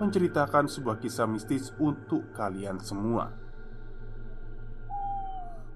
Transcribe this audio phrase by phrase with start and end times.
[0.00, 3.28] menceritakan sebuah kisah mistis untuk kalian semua.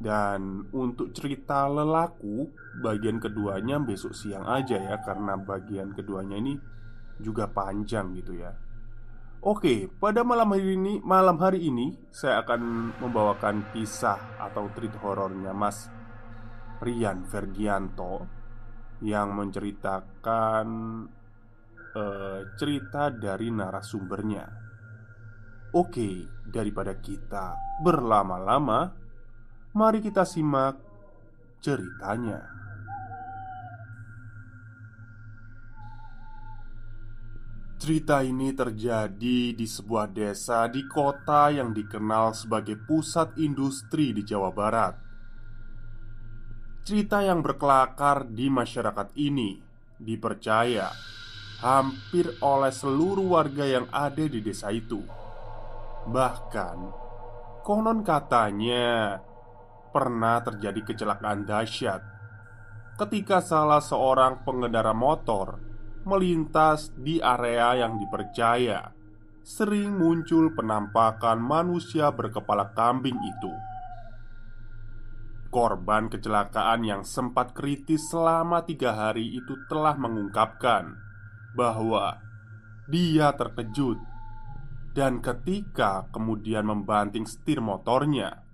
[0.01, 2.49] Dan untuk cerita lelaku,
[2.81, 6.57] bagian keduanya besok siang aja ya, karena bagian keduanya ini
[7.21, 8.53] juga panjang gitu ya.
[9.45, 15.53] Oke, pada malam hari ini, malam hari ini saya akan membawakan kisah atau treat horornya
[15.53, 15.93] Mas
[16.81, 18.25] Rian Fergianto
[19.05, 20.67] yang menceritakan
[22.59, 24.45] cerita dari narasumbernya.
[25.75, 28.95] Oke, daripada kita berlama-lama,
[29.75, 30.79] mari kita simak
[31.59, 32.55] ceritanya.
[37.75, 44.55] Cerita ini terjadi di sebuah desa di kota yang dikenal sebagai pusat industri di Jawa
[44.55, 44.95] Barat.
[46.87, 49.61] Cerita yang berkelakar di masyarakat ini
[50.01, 51.14] dipercaya
[51.63, 55.03] hampir oleh seluruh warga yang ada di desa itu.
[56.09, 56.79] Bahkan,
[57.63, 59.19] konon katanya
[59.95, 62.03] pernah terjadi kecelakaan dahsyat
[62.95, 65.59] ketika salah seorang pengendara motor
[66.07, 68.91] melintas di area yang dipercaya
[69.45, 73.53] sering muncul penampakan manusia berkepala kambing itu.
[75.53, 81.04] Korban kecelakaan yang sempat kritis selama tiga hari itu telah mengungkapkan
[81.55, 82.19] bahwa
[82.91, 83.97] dia terkejut
[84.93, 88.45] dan ketika kemudian membanting setir motornya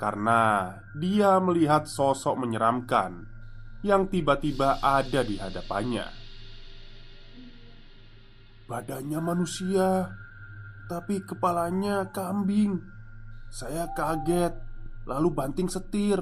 [0.00, 3.24] karena dia melihat sosok menyeramkan
[3.84, 6.08] yang tiba-tiba ada di hadapannya.
[8.64, 10.08] Badannya manusia,
[10.88, 12.80] tapi kepalanya kambing.
[13.52, 14.56] Saya kaget,
[15.04, 16.16] lalu banting setir.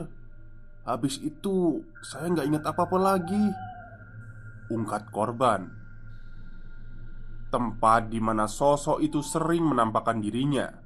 [0.83, 3.72] Habis itu, saya nggak ingat apa-apa lagi
[4.71, 5.73] ungkat korban.
[7.51, 10.83] Tempat di mana sosok itu sering menampakkan dirinya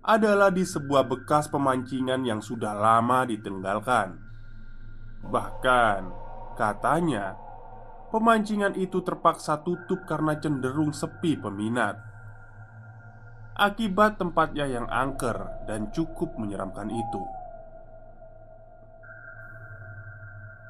[0.00, 4.16] adalah di sebuah bekas pemancingan yang sudah lama ditinggalkan.
[5.20, 6.00] Bahkan,
[6.56, 7.36] katanya,
[8.08, 12.00] pemancingan itu terpaksa tutup karena cenderung sepi peminat.
[13.60, 17.39] Akibat tempatnya yang angker dan cukup menyeramkan itu.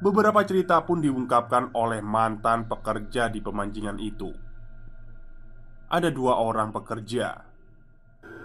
[0.00, 4.32] Beberapa cerita pun diungkapkan oleh mantan pekerja di pemancingan itu.
[5.92, 7.50] Ada dua orang pekerja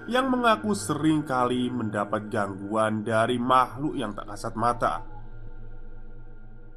[0.05, 5.01] yang mengaku sering kali mendapat gangguan dari makhluk yang tak kasat mata.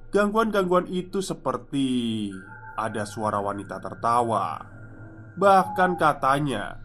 [0.08, 2.30] Gangguan-gangguan itu seperti
[2.78, 4.56] ada suara wanita tertawa,
[5.36, 6.80] bahkan katanya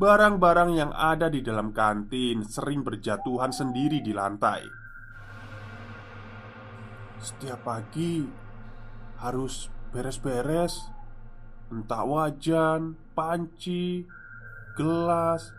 [0.00, 4.85] barang-barang yang ada di dalam kantin sering berjatuhan sendiri di lantai.
[7.20, 8.24] Setiap pagi
[9.16, 10.96] harus beres-beres
[11.66, 14.06] Entah wajan, panci,
[14.78, 15.50] gelas.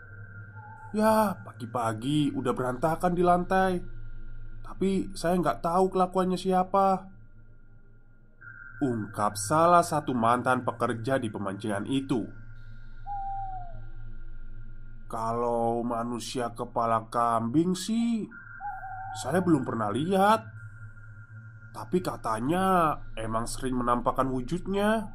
[0.96, 3.72] Ya pagi-pagi udah berantakan di lantai.
[4.64, 7.04] Tapi saya nggak tahu kelakuannya siapa.
[8.80, 12.24] Ungkap salah satu mantan pekerja di pemancingan itu.
[15.12, 18.28] Kalau manusia kepala kambing sih
[19.16, 20.57] Saya belum pernah lihat
[21.78, 25.14] Tapi katanya emang sering menampakkan wujudnya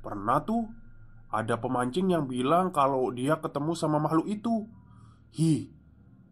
[0.00, 0.64] Pernah tuh
[1.28, 4.64] Ada pemancing yang bilang kalau dia ketemu sama makhluk itu
[5.36, 5.68] Hi,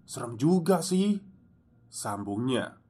[0.09, 1.21] serem juga sih
[1.93, 2.81] Sambungnya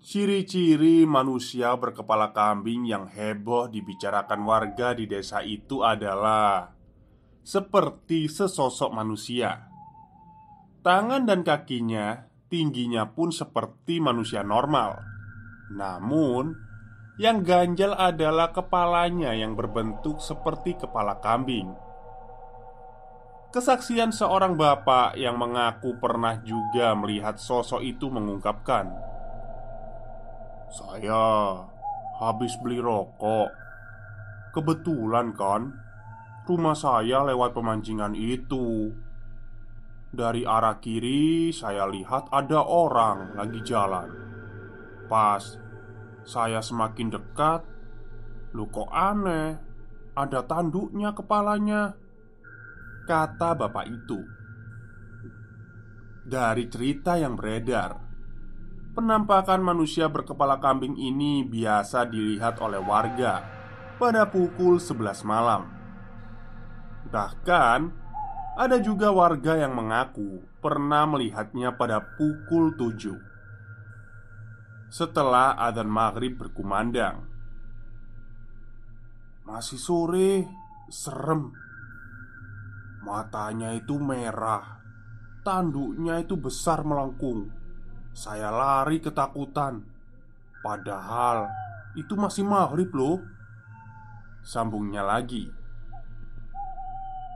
[0.00, 6.72] Ciri-ciri manusia berkepala kambing yang heboh dibicarakan warga di desa itu adalah
[7.44, 9.68] seperti sesosok manusia.
[10.80, 12.16] Tangan dan kakinya
[12.48, 15.19] tingginya pun seperti manusia normal.
[15.70, 16.54] Namun,
[17.16, 21.70] yang ganjal adalah kepalanya yang berbentuk seperti kepala kambing.
[23.50, 29.10] Kesaksian seorang bapak yang mengaku pernah juga melihat sosok itu mengungkapkan,
[30.70, 31.66] saya
[32.22, 33.50] habis beli rokok.
[34.54, 35.74] Kebetulan kan,
[36.46, 38.94] rumah saya lewat pemancingan itu.
[40.14, 44.19] Dari arah kiri, saya lihat ada orang lagi jalan.
[45.10, 45.42] Pas
[46.22, 47.66] saya semakin dekat,
[48.54, 49.58] lu kok aneh,
[50.14, 51.98] ada tanduknya kepalanya.
[53.10, 54.22] Kata bapak itu.
[56.30, 58.10] Dari cerita yang beredar,
[58.90, 63.46] Penampakan manusia berkepala kambing ini biasa dilihat oleh warga
[64.02, 65.70] pada pukul 11 malam.
[67.06, 67.80] Bahkan
[68.58, 73.14] ada juga warga yang mengaku pernah melihatnya pada pukul 7
[74.90, 77.24] Setelah adzan maghrib berkumandang.
[79.46, 80.44] Masih sore,
[80.90, 81.54] serem.
[83.00, 84.80] Matanya itu merah
[85.40, 87.48] Tanduknya itu besar melengkung.
[88.12, 89.80] Saya lari ketakutan.
[90.60, 91.48] Padahal
[91.96, 93.24] itu masih maghrib loh.
[94.44, 95.48] Sambungnya lagi.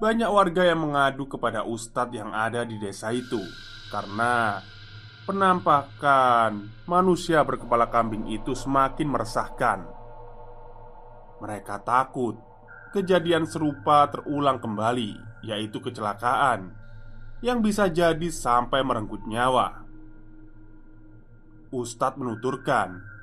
[0.05, 3.41] Banyak warga yang mengadu kepada ustadz yang ada di desa itu.
[3.89, 4.61] Karena
[5.25, 9.89] Penampakan manusia berkepala kambing itu semakin meresahkan
[11.41, 12.37] Mereka takut
[12.93, 16.77] Kejadian serupa terulang kembali Yaitu kecelakaan
[17.41, 19.85] Yang bisa jadi sampai merenggut nyawa
[21.75, 23.15] Ustadz menuturkan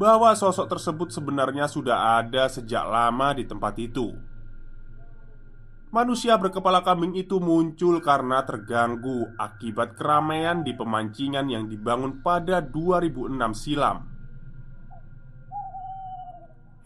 [0.00, 4.16] bahwa sosok tersebut sebenarnya sudah ada sejak lama di tempat itu.
[5.90, 13.34] Manusia berkepala kambing itu muncul karena terganggu akibat keramaian di pemancingan yang dibangun pada 2006
[13.58, 14.06] silam.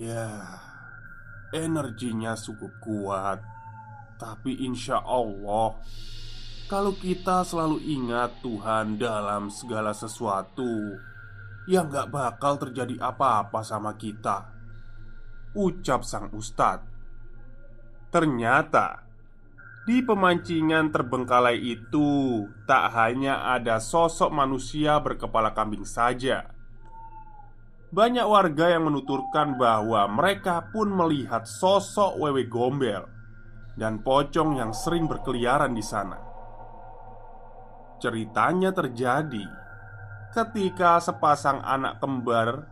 [0.01, 0.56] Ya,
[1.53, 3.45] energinya cukup kuat,
[4.17, 5.77] tapi insya Allah
[6.65, 10.97] kalau kita selalu ingat Tuhan dalam segala sesuatu
[11.69, 14.49] yang gak bakal terjadi apa-apa sama kita
[15.53, 16.94] Ucap sang ustadz
[18.14, 19.02] Ternyata
[19.82, 26.46] Di pemancingan terbengkalai itu Tak hanya ada sosok manusia berkepala kambing saja.
[27.90, 33.02] Banyak warga yang menuturkan bahwa mereka pun melihat sosok wewe gombel
[33.75, 36.22] Dan pocong yang sering berkeliaran di sana.
[37.99, 39.43] Ceritanya terjadi
[40.31, 42.66] ketika sepasang anak kembar,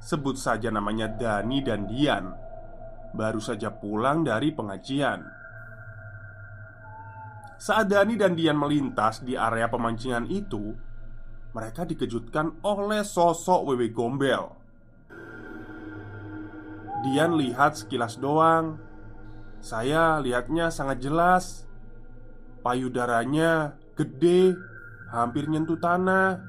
[0.00, 2.45] sebut saja namanya Dani dan Dian,
[3.16, 5.24] baru saja pulang dari pengajian.
[7.56, 10.76] Saat Dani dan Dian melintas di area pemancingan itu,
[11.56, 14.44] mereka dikejutkan oleh sosok Wewe Gombel.
[17.00, 18.76] Dian lihat sekilas doang.
[19.64, 21.64] Saya lihatnya sangat jelas.
[22.60, 24.52] Payudaranya gede
[25.08, 26.44] hampir nyentuh tanah.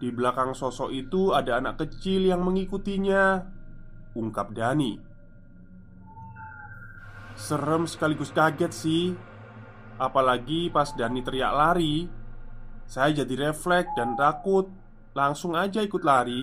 [0.00, 3.44] Di belakang sosok itu ada anak kecil yang mengikutinya,
[4.16, 5.11] ungkap Dani.
[7.42, 9.18] Serem sekaligus kaget sih,
[9.98, 12.06] apalagi pas Dani teriak lari.
[12.86, 14.70] Saya jadi refleks dan takut,
[15.10, 16.38] langsung aja ikut lari,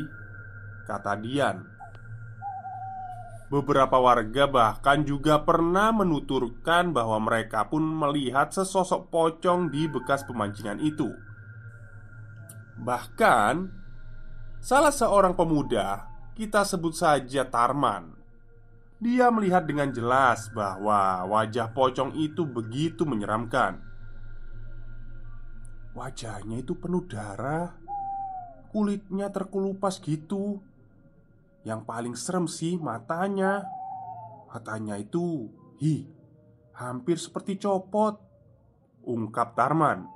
[0.84, 1.64] kata Dian.
[3.48, 10.84] Beberapa warga bahkan juga pernah menuturkan bahwa mereka pun melihat sesosok pocong di bekas pemancingan
[10.84, 11.08] itu.
[12.76, 13.54] Bahkan,
[14.60, 18.19] salah seorang pemuda, kita sebut saja Tarman,
[19.00, 23.80] dia melihat dengan jelas bahwa wajah pocong itu begitu menyeramkan.
[25.96, 27.80] Wajahnya itu penuh darah,
[28.76, 30.60] kulitnya terkelupas gitu.
[31.64, 33.64] Yang paling serem sih matanya.
[34.52, 35.48] Matanya itu
[35.80, 36.10] Hi
[36.76, 38.20] Hampir seperti copot
[39.08, 40.08] Ungkap Tarman.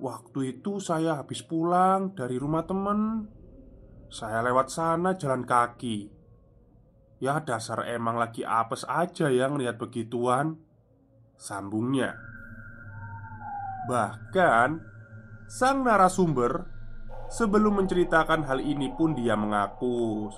[0.00, 3.28] Waktu itu saya habis pulang dari rumah temen.
[4.08, 6.23] Saya lewat sana jalan kaki
[7.22, 10.58] Ya dasar emang lagi apes aja yang lihat begituan
[11.38, 12.14] Sambungnya
[13.90, 14.80] Bahkan
[15.46, 16.74] Sang narasumber
[17.34, 20.30] Sebelum menceritakan hal ini pun dia mengaku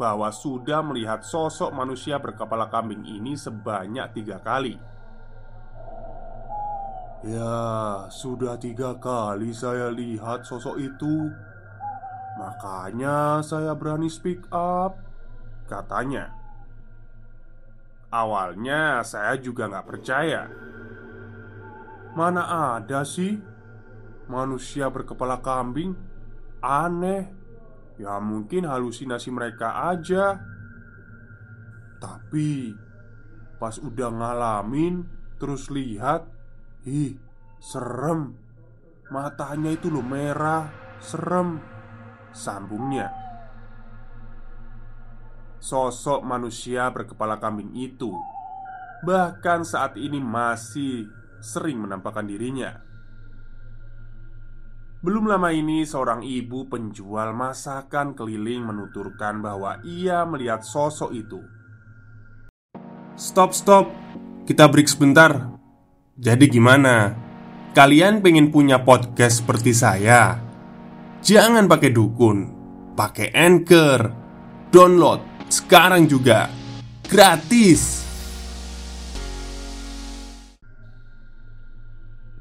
[0.00, 4.80] bahwa sudah melihat sosok manusia berkepala kambing ini sebanyak tiga kali.
[7.20, 11.28] Ya, sudah tiga kali saya lihat sosok itu.
[12.40, 14.96] Makanya saya berani speak up,
[15.70, 16.34] katanya.
[18.10, 20.50] Awalnya saya juga nggak percaya.
[22.18, 23.38] Mana ada sih
[24.26, 25.94] manusia berkepala kambing?
[26.58, 27.30] Aneh.
[28.02, 30.42] Ya mungkin halusinasi mereka aja.
[32.02, 32.74] Tapi
[33.60, 35.04] pas udah ngalamin
[35.36, 36.26] terus lihat,
[36.88, 37.14] ih,
[37.62, 38.34] serem.
[39.12, 41.60] Matanya itu loh merah, serem.
[42.32, 43.19] Sambungnya.
[45.60, 48.16] Sosok manusia berkepala kambing itu
[49.00, 51.08] bahkan saat ini masih
[51.40, 52.84] sering menampakkan dirinya.
[55.00, 61.40] Belum lama ini, seorang ibu penjual masakan keliling menuturkan bahwa ia melihat sosok itu.
[63.16, 63.88] Stop, stop,
[64.44, 65.56] kita break sebentar.
[66.20, 67.16] Jadi, gimana?
[67.72, 70.36] Kalian pengen punya podcast seperti saya?
[71.24, 72.38] Jangan pakai dukun,
[72.92, 74.12] pakai anchor,
[74.68, 76.46] download sekarang juga
[77.10, 78.06] gratis.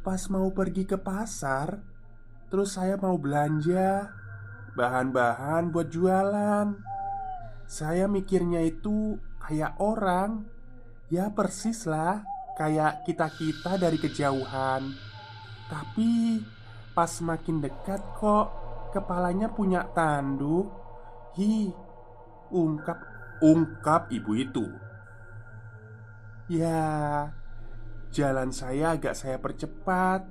[0.05, 1.81] Pas mau pergi ke pasar,
[2.53, 4.13] terus saya mau belanja
[4.77, 6.77] bahan-bahan buat jualan.
[7.65, 10.45] Saya mikirnya itu kayak orang,
[11.09, 12.21] ya persis lah,
[12.57, 14.85] kayak kita-kita dari kejauhan.
[15.69, 16.41] Tapi
[16.93, 18.47] pas makin dekat kok
[18.93, 20.69] kepalanya punya tanduk.
[21.37, 21.69] Hi,
[22.51, 22.99] ungkap
[23.41, 24.65] ungkap ibu itu.
[26.49, 27.29] Ya,
[28.09, 30.25] jalan saya agak saya percepat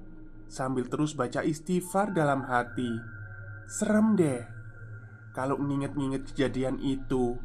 [0.50, 2.90] sambil terus baca istighfar dalam hati.
[3.68, 4.58] Serem deh
[5.38, 7.38] kalau nginget-nginget kejadian itu.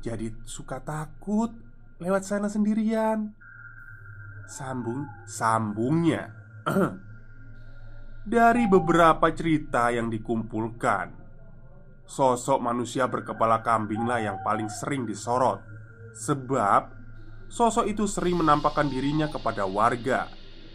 [0.00, 1.52] Jadi suka takut
[2.00, 3.36] lewat sana sendirian.
[4.48, 6.32] Sambung sambungnya.
[8.22, 11.21] Dari beberapa cerita yang dikumpulkan,
[12.12, 15.64] sosok manusia berkepala kambinglah yang paling sering disorot.
[16.12, 16.92] Sebab
[17.48, 20.28] sosok itu sering menampakkan dirinya kepada warga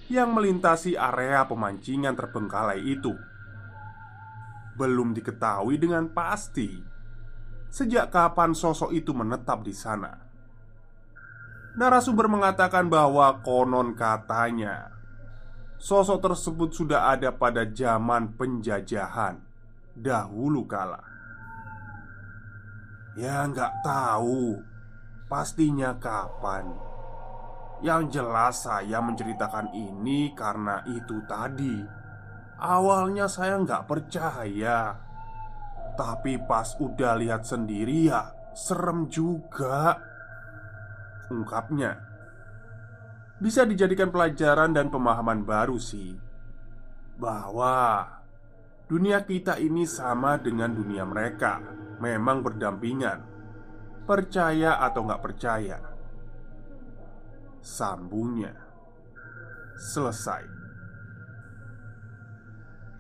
[0.10, 3.14] yang melintasi area pemancingan terbengkalai itu.
[4.74, 6.74] Belum diketahui dengan pasti
[7.70, 10.18] sejak kapan sosok itu menetap di sana.
[11.78, 14.90] Narasumber mengatakan bahwa konon katanya
[15.78, 19.38] sosok tersebut sudah ada pada zaman penjajahan
[19.94, 21.17] dahulu kala.
[23.18, 24.62] Ya nggak tahu.
[25.26, 26.70] Pastinya kapan.
[27.82, 31.82] Yang jelas saya menceritakan ini karena itu tadi.
[32.62, 34.94] Awalnya saya nggak percaya.
[35.98, 39.98] Tapi pas udah lihat sendiri ya Serem juga.
[41.34, 41.98] Ungkapnya.
[43.38, 46.18] Bisa dijadikan pelajaran dan pemahaman baru sih.
[47.22, 48.17] Bahwa
[48.88, 53.20] Dunia kita ini sama dengan dunia mereka Memang berdampingan.
[54.06, 55.78] Percaya atau nggak percaya?
[57.60, 58.54] Sambungnya.
[59.78, 60.46] Selesai.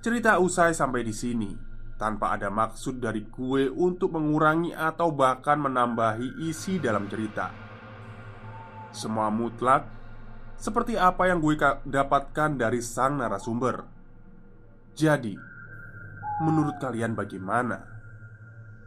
[0.01, 1.51] Cerita usai sampai di sini
[1.97, 7.53] Tanpa ada maksud dari gue untuk mengurangi atau bahkan menambahi isi dalam cerita.
[8.89, 9.85] Semua mutlak
[10.57, 11.53] Seperti apa yang gue
[11.85, 13.85] dapatkan dari sang narasumber.
[14.97, 15.46] Jadi
[16.37, 17.81] Menurut kalian bagaimana?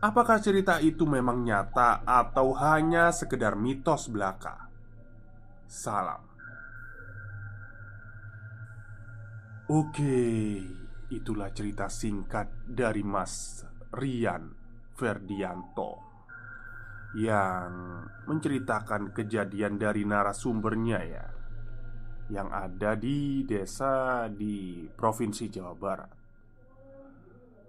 [0.00, 4.70] Apakah cerita itu memang nyata atau hanya sekedar mitos belaka?
[5.66, 6.30] Salam.
[9.70, 10.18] Oke,
[11.10, 13.62] itulah cerita singkat dari Mas
[13.94, 14.50] Rian
[14.94, 16.10] Ferdianto
[17.18, 21.26] yang menceritakan kejadian dari narasumbernya ya
[22.30, 26.19] yang ada di desa di Provinsi Jawa Barat.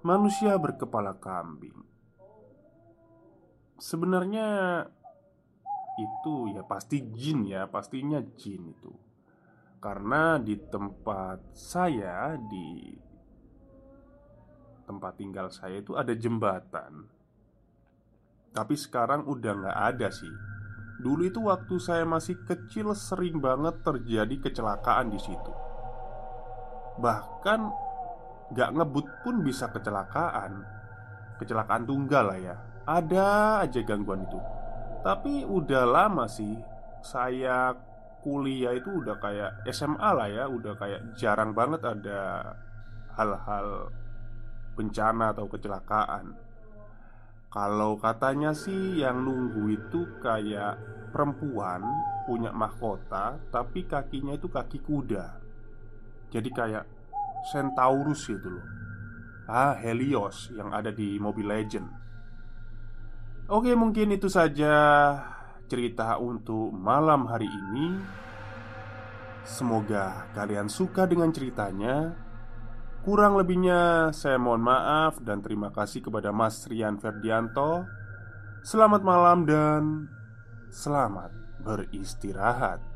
[0.01, 1.77] Manusia berkepala kambing.
[3.77, 4.81] Sebenarnya
[6.01, 8.89] itu ya pasti jin ya, pastinya jin itu.
[9.77, 12.97] Karena di tempat saya di
[14.89, 17.05] tempat tinggal saya itu ada jembatan.
[18.49, 20.33] Tapi sekarang udah nggak ada sih.
[21.01, 25.53] Dulu itu waktu saya masih kecil sering banget terjadi kecelakaan di situ.
[26.97, 27.90] Bahkan
[28.51, 30.63] nggak ngebut pun bisa kecelakaan.
[31.39, 32.55] Kecelakaan tunggal lah ya.
[32.85, 34.39] Ada aja gangguan itu.
[35.01, 36.61] Tapi udah lama sih
[37.01, 37.73] Saya
[38.21, 42.53] kuliah itu udah kayak SMA lah ya Udah kayak jarang banget ada
[43.17, 43.89] hal-hal
[44.75, 46.33] bencana atau kecelakaan.
[47.51, 50.79] Kalau katanya sih yang nunggu itu kayak
[51.11, 51.83] perempuan
[52.23, 55.25] punya mahkota tapi kakinya itu kaki kuda.
[56.31, 57.00] Jadi kayak
[57.49, 58.67] Centaurus gitu loh.
[59.49, 61.87] Ah, Helios yang ada di Mobile Legend.
[63.51, 64.73] Oke, mungkin itu saja
[65.67, 67.99] cerita untuk malam hari ini.
[69.43, 72.15] Semoga kalian suka dengan ceritanya.
[73.01, 77.89] Kurang lebihnya, saya mohon maaf dan terima kasih kepada Mas Rian Ferdianto.
[78.61, 80.05] Selamat malam dan
[80.69, 81.33] selamat
[81.65, 82.90] beristirahat.